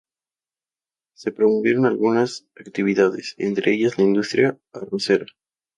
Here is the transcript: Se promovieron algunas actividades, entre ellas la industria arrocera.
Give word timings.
Se 1.15 1.31
promovieron 1.31 1.85
algunas 1.85 2.47
actividades, 2.55 3.35
entre 3.37 3.71
ellas 3.75 3.99
la 3.99 4.03
industria 4.05 4.57
arrocera. 4.73 5.27